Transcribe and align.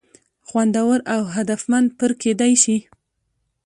خوندور 0.47 0.99
او 1.13 1.21
هدفمند 1.35 1.87
پر 1.97 2.11
کېدى 2.21 2.53
شي. 2.63 2.77